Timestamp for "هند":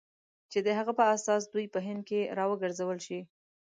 1.85-2.01